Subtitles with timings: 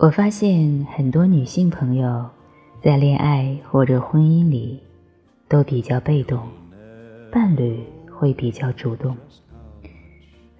[0.00, 2.24] 我发现很多女性朋友
[2.80, 4.78] 在恋爱或者婚姻里
[5.48, 6.40] 都比较被动，
[7.32, 9.16] 伴侣会比较主动。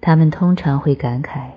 [0.01, 1.51] 他们通常会感慨，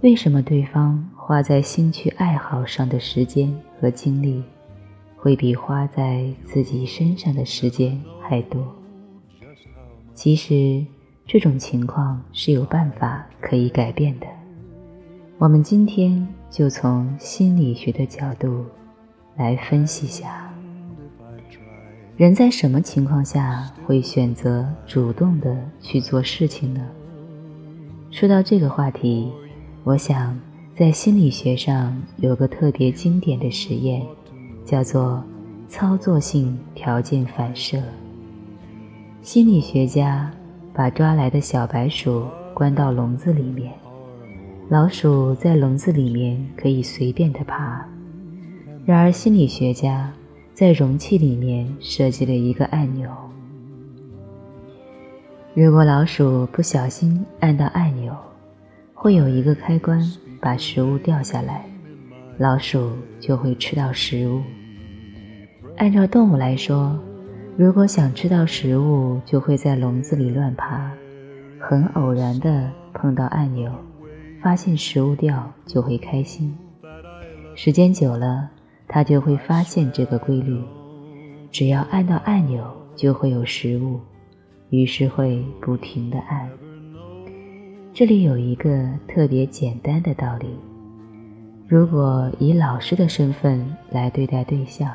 [0.00, 4.42] 为什么对方花在兴趣爱好上的时间和精力，
[5.14, 8.66] 会比花在自己身上的时间还多？
[10.14, 10.82] 其实，
[11.26, 14.26] 这种情况是有办法可以改变的。
[15.36, 18.64] 我们今天就从心理学的角度
[19.36, 20.52] 来分析下，
[22.16, 26.80] 人在什么情况下会选择主动的去做事情呢？
[28.10, 29.30] 说到这个话题，
[29.84, 30.36] 我想
[30.74, 34.02] 在心理学上有个特别经典的实验，
[34.64, 35.22] 叫做
[35.68, 37.82] 操作性条件反射。
[39.20, 40.32] 心理学家
[40.72, 43.72] 把抓来的小白鼠关到笼子里面，
[44.70, 47.82] 老鼠在笼子里面可以随便的爬。
[48.84, 50.12] 然而，心理学家
[50.52, 53.10] 在容器里面设计了一个按钮。
[55.54, 58.14] 如果老鼠不小心按到按钮，
[58.92, 59.98] 会有一个开关
[60.38, 61.64] 把食物掉下来，
[62.36, 64.42] 老鼠就会吃到食物。
[65.78, 66.94] 按照动物来说，
[67.56, 70.90] 如果想吃到食物，就会在笼子里乱爬，
[71.58, 73.72] 很偶然的碰到按钮，
[74.42, 76.56] 发现食物掉就会开心。
[77.54, 78.50] 时间久了，
[78.86, 80.62] 他就会发现这个规律，
[81.50, 82.64] 只要按到按钮
[82.94, 84.00] 就会有食物。
[84.70, 86.46] 于是会不停的按。
[87.94, 90.46] 这里有一个特别简单的道理：
[91.66, 94.92] 如果以老师的身份来对待对象，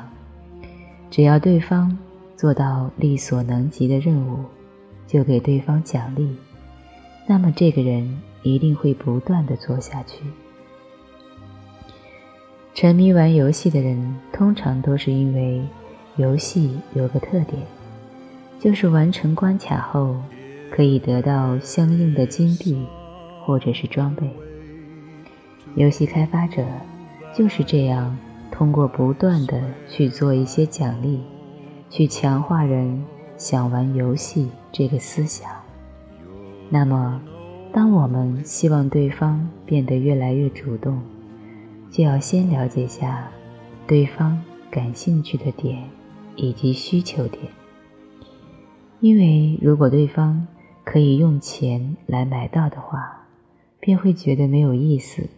[1.10, 1.98] 只要对方
[2.36, 4.44] 做到力所能及的任务，
[5.08, 6.36] 就给对方奖励，
[7.26, 10.22] 那么这个人一定会不断的做下去。
[12.74, 15.62] 沉迷玩游戏的人，通常都是因为
[16.16, 17.60] 游戏有个特点。
[18.60, 20.16] 就是完成关卡后，
[20.70, 22.86] 可以得到相应的金币，
[23.44, 24.30] 或者是装备。
[25.74, 26.64] 游戏开发者
[27.34, 28.16] 就是这样，
[28.50, 31.20] 通过不断的去做一些奖励，
[31.90, 33.04] 去强化人
[33.36, 35.50] 想玩游戏这个思想。
[36.70, 37.20] 那么，
[37.74, 41.02] 当我们希望对方变得越来越主动，
[41.90, 43.28] 就要先了解下
[43.84, 44.40] 对方
[44.70, 45.82] 感兴趣的点
[46.36, 47.42] 以及需求点。
[49.00, 50.46] 因为如果对方
[50.84, 53.26] 可以用钱来买到的话，
[53.80, 55.28] 便会觉得没有意思，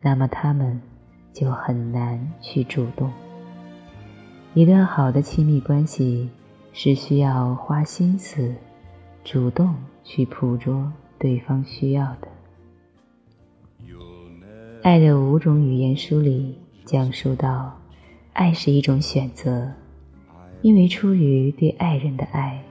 [0.00, 0.80] 那么他们
[1.32, 3.10] 就很难去主动。
[4.54, 6.30] 一段好的亲密关系
[6.72, 8.54] 是需要花心思、
[9.24, 9.74] 主动
[10.04, 10.92] 去捕捉
[11.24, 12.28] 对方需要的。
[14.82, 17.80] 《爱的五种语言》书里讲述到，
[18.34, 19.72] 爱是一种选择，
[20.60, 22.62] 因为出于对爱人的爱。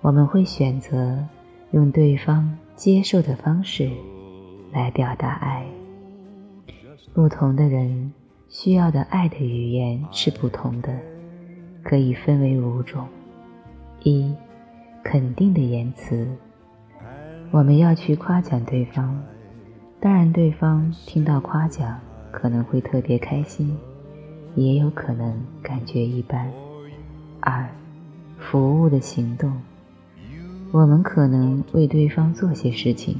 [0.00, 1.24] 我们会选择
[1.70, 3.88] 用对方接受的方式
[4.72, 5.64] 来表达爱。
[7.14, 8.12] 不同的人
[8.48, 10.92] 需要的爱的语言是不同的，
[11.84, 13.06] 可以分为五种：
[14.02, 14.34] 一、
[15.04, 16.26] 肯定的言辞，
[17.50, 19.22] 我们要去夸奖对方，
[20.00, 21.98] 当然对方听到夸奖
[22.30, 23.76] 可能会特别开心，
[24.54, 26.50] 也有可能感觉一般。
[27.40, 27.68] 二、
[28.38, 29.52] 服务的行动。
[30.72, 33.16] 我们可能为对方做些事情，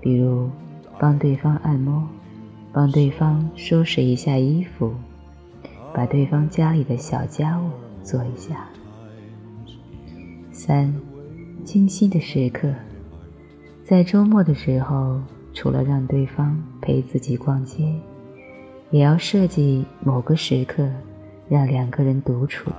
[0.00, 0.48] 比如
[0.98, 2.08] 帮对方按摩，
[2.72, 4.94] 帮对方收拾一下衣服，
[5.92, 7.68] 把对方家里的小家务
[8.02, 8.68] 做一下。
[10.52, 10.94] 三，
[11.64, 12.72] 精心的时刻，
[13.86, 15.20] 在周末的时候，
[15.54, 17.84] 除了让对方陪自己逛街，
[18.90, 20.90] 也要设计某个时刻，
[21.48, 22.72] 让两个人独处，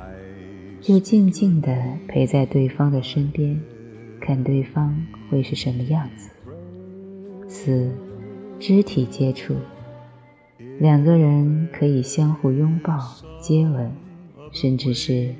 [0.82, 1.74] 就静静地
[2.10, 3.58] 陪在对方的身边。
[4.20, 6.30] 看对方会是什么样子。
[7.48, 7.90] 四，
[8.60, 9.56] 肢体接触，
[10.78, 13.00] 两个人可以相互拥抱、
[13.40, 13.90] 接吻，
[14.52, 15.34] 甚至是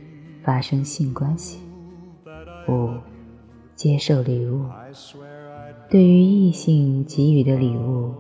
[0.44, 1.60] 发生性关系。
[2.70, 2.92] 五，
[3.76, 4.64] 接受礼物，
[5.90, 8.14] 对于异性给予的礼物，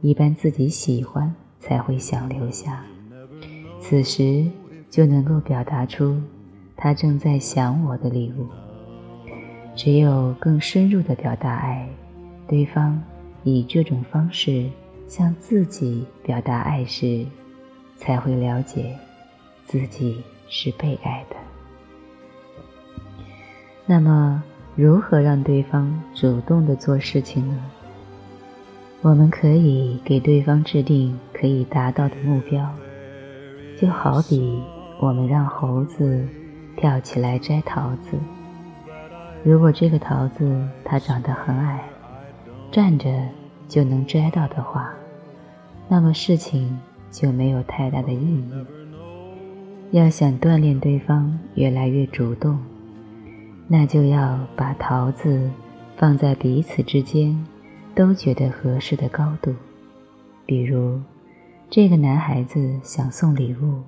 [0.00, 2.84] 一般自己喜欢才会想留下，
[3.78, 4.50] 此时
[4.90, 6.20] 就能够表达出
[6.76, 8.48] 他正在想我的礼物。
[9.76, 11.88] 只有更深入的表达爱，
[12.48, 13.00] 对方
[13.44, 14.68] 以这种方式
[15.06, 17.24] 向自己表达爱时，
[17.96, 18.98] 才会了解
[19.66, 21.36] 自己是被爱的。
[23.86, 24.42] 那么，
[24.76, 27.56] 如何让对方主动的做事情呢？
[29.02, 32.68] 我们可以给对方制定可以达到的目标。
[33.78, 34.62] 就好比
[35.00, 36.26] 我们让猴子
[36.76, 38.18] 跳起来摘桃子，
[39.44, 41.84] 如果这个桃子它长得很矮，
[42.72, 43.08] 站着
[43.68, 44.92] 就能摘到的话，
[45.88, 46.76] 那么事情
[47.12, 48.50] 就没有太大的意义。
[49.92, 52.58] 要想锻炼对方越来越主动，
[53.68, 55.50] 那就要把桃子
[55.96, 57.46] 放在彼此之间
[57.94, 59.54] 都觉得合适的高度，
[60.46, 61.00] 比如。
[61.70, 63.82] 这个男孩子想送礼物，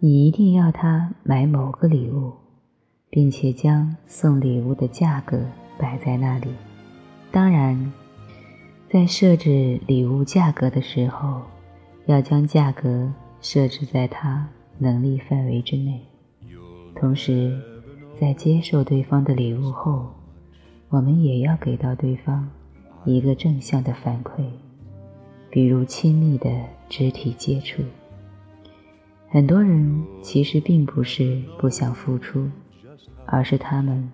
[0.00, 2.32] 你一定要他买某个礼物，
[3.08, 5.40] 并且将送礼物的价格
[5.78, 6.48] 摆在那里。
[7.30, 7.90] 当然，
[8.90, 11.40] 在设置礼物价格的时候，
[12.04, 14.46] 要将价格设置在他
[14.76, 16.02] 能力范围之内。
[16.96, 17.58] 同时，
[18.20, 20.12] 在接受对方的礼物后，
[20.88, 22.50] 我们也要给到对方
[23.04, 24.42] 一个正向的反馈。
[25.50, 26.50] 比如亲密的
[26.88, 27.80] 肢体接触，
[29.28, 32.50] 很多人其实并不是不想付出，
[33.24, 34.10] 而是他们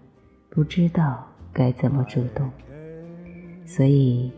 [0.50, 2.50] 不知道该怎么主动。
[3.64, 4.30] 所以，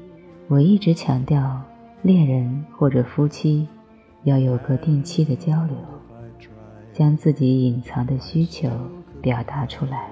[0.46, 1.60] 我一直强调，
[2.02, 3.66] 恋人或者夫妻
[4.22, 5.76] 要有个定期的交流，
[6.92, 8.70] 将自己隐藏的需求
[9.26, 10.06] 表达出来。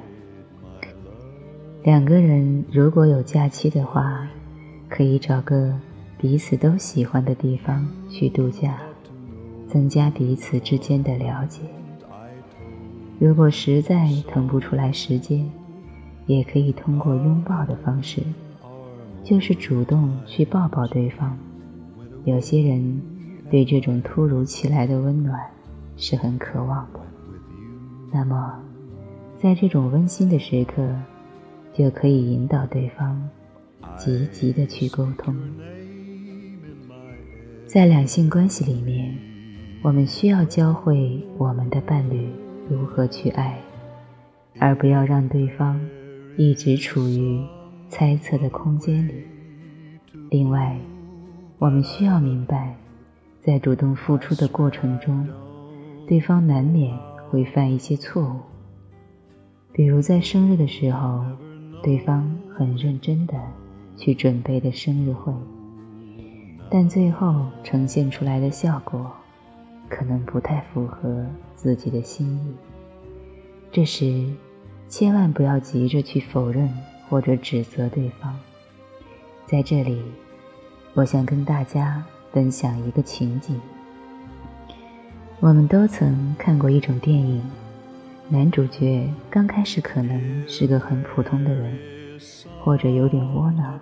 [1.84, 4.28] 两个人如果有假期的话，
[4.88, 5.72] 可以找个。
[6.16, 8.78] 彼此都喜欢的地方去度假，
[9.68, 11.60] 增加彼此之间的了解。
[13.18, 15.46] 如果实在腾不出来时间，
[16.24, 18.22] 也可以通过拥抱的方式，
[19.22, 21.36] 就是主动去抱抱对方。
[22.24, 23.02] 有些人
[23.50, 25.38] 对这种突如其来的温暖
[25.98, 27.00] 是很渴望的，
[28.10, 28.58] 那么
[29.44, 30.88] 在这种温馨的时刻，
[31.74, 33.28] 就可以引导对方
[33.94, 35.36] 积极的去沟通。
[37.66, 39.14] 在两性关系里面，
[39.82, 42.26] 我们需要教会我们的伴侣
[42.70, 43.60] 如何去爱，
[44.58, 45.78] 而不要让对方
[46.38, 47.38] 一直处于
[47.90, 49.12] 猜测的空间里。
[50.30, 50.74] 另外，
[51.58, 52.74] 我们需要明白，
[53.42, 55.28] 在主动付出的过程中，
[56.08, 56.98] 对方难免
[57.28, 58.53] 会犯一些错误。
[59.76, 61.24] 比如在生日的时候，
[61.82, 63.34] 对方很认真的
[63.96, 65.34] 去准备的生日会。
[66.70, 69.10] 但最后呈现出来的效果，
[69.88, 71.26] 可能不太符合
[71.56, 72.54] 自己的心意。
[73.72, 74.32] 这时，
[74.88, 76.72] 千万不要急着去否认
[77.08, 78.38] 或者指责对方。
[79.44, 80.00] 在这里，
[80.94, 82.00] 我想跟大家
[82.30, 83.60] 分享一个情景。
[85.40, 87.42] 我们都曾看过一种电影，
[88.30, 91.78] 男主角刚开始可能是个很普通的人，
[92.60, 93.78] 或者有点窝囊，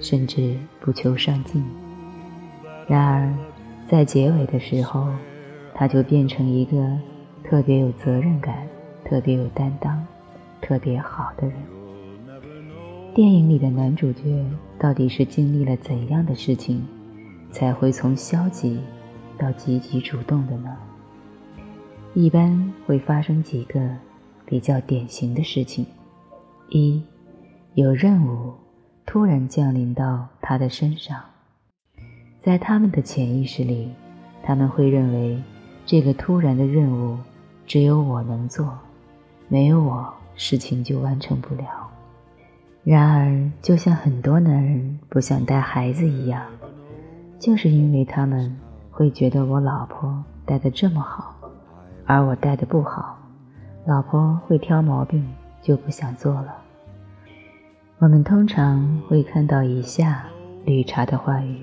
[0.00, 1.64] 甚至不求上进。
[2.88, 3.32] 然而，
[3.88, 5.08] 在结尾的时候，
[5.74, 6.98] 他就变成一个
[7.44, 8.66] 特别有责任感、
[9.04, 10.04] 特别有担当、
[10.60, 11.56] 特别好的人。
[13.14, 14.44] 电影里的男主角
[14.76, 16.84] 到底是经历了怎样的事情，
[17.52, 18.80] 才会从消极
[19.38, 20.76] 到积极主动的呢？
[22.16, 23.80] 一般会发生几个
[24.46, 25.84] 比较典型的事情：
[26.68, 27.02] 一，
[27.74, 28.54] 有任务
[29.04, 31.20] 突然降临到他的身上。
[32.40, 33.90] 在他们的潜意识里，
[34.44, 35.42] 他们会认为
[35.84, 37.18] 这个突然的任务
[37.66, 38.78] 只有我能做，
[39.48, 41.90] 没有我事情就完成不了。
[42.84, 46.46] 然而，就像很多男人不想带孩子一样，
[47.40, 48.56] 就是因为他们
[48.92, 51.33] 会觉得我老婆带的这么好，
[52.06, 53.18] 而我带的不好，
[53.86, 55.26] 老婆会挑毛病，
[55.62, 56.54] 就不想做了。
[57.98, 60.26] 我们通常会看到以下
[60.64, 61.58] 绿茶的话语。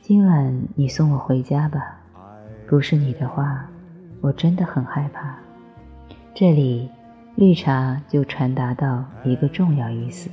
[0.00, 2.00] 今晚你送我回家吧，
[2.66, 3.64] 不是你的话，
[4.20, 5.36] 我真的很害怕。
[6.34, 6.88] 这里，
[7.36, 10.30] 绿茶就传达到一个重要意思，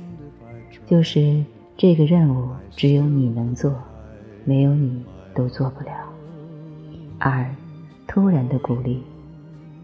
[0.84, 1.44] 就是
[1.76, 3.72] 这个任务只有你能做，
[4.44, 5.92] 没有你都做不了。
[7.18, 7.46] 二，
[8.06, 9.02] 突然的鼓励，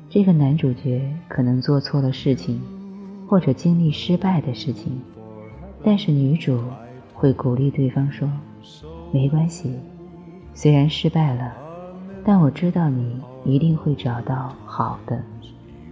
[0.09, 2.61] 这个男主角可能做错了事情，
[3.29, 5.00] 或者经历失败的事情，
[5.83, 6.61] 但是女主
[7.12, 8.29] 会鼓励对方说。
[9.12, 9.75] 没关系，
[10.55, 11.52] 虽然失败了，
[12.25, 15.23] 但我知道你一定会找到好的。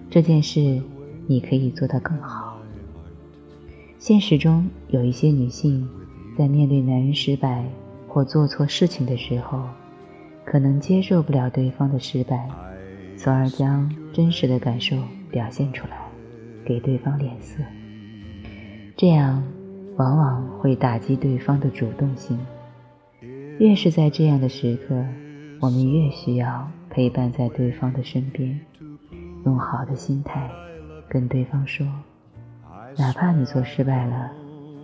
[0.08, 0.80] 这件事
[1.26, 2.56] 你可以做得更好。
[3.98, 5.86] 现实中有一些女性，
[6.38, 7.64] 在面对男人失败
[8.08, 9.64] 或做错事情的时候，
[10.50, 12.48] 可能接受不了对方的失败，
[13.16, 14.96] 从而将真实的感受
[15.30, 15.96] 表现出来，
[16.64, 17.62] 给对方脸色。
[18.96, 19.44] 这样
[19.96, 22.36] 往往会打击对方的主动性。
[23.60, 24.96] 越是在这样的时刻，
[25.60, 28.58] 我们越需要陪伴在对方的身边，
[29.46, 30.50] 用好的心态
[31.08, 31.86] 跟对方说
[32.98, 34.32] ：“哪怕你做失败了，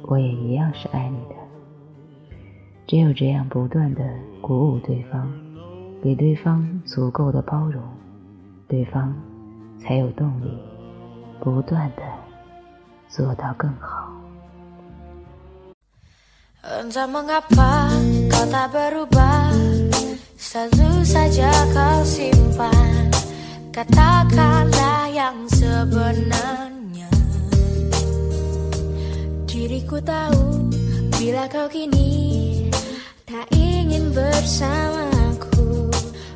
[0.02, 1.34] 我也一样是爱你的。”
[2.86, 4.08] 只有这样不断的
[4.40, 5.28] 鼓舞对方，
[6.01, 7.81] 给对方足够的包容，
[8.67, 9.13] 对方
[9.79, 10.57] 才有动力
[11.39, 12.03] 不断的
[13.07, 14.09] 做到更好。
[16.61, 17.89] Entah mengapa
[18.29, 19.49] kau tak berubah
[20.37, 23.09] Selalu saja kau simpan
[23.73, 27.09] Katakanlah yang sebenarnya
[29.49, 30.69] Diriku tahu
[31.17, 32.69] Bila kau kini
[33.25, 35.14] Tak ingin bersamaku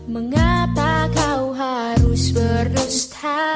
[0.09, 3.53] Mengapa kau harus berdusta